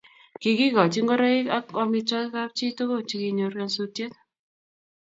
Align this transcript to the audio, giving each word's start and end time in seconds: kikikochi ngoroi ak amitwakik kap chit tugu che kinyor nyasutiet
kikikochi 0.41 0.99
ngoroi 1.05 1.39
ak 1.57 1.65
amitwakik 1.81 2.31
kap 2.33 2.51
chit 2.57 2.73
tugu 2.77 2.97
che 3.07 3.15
kinyor 3.21 3.53
nyasutiet 3.59 4.13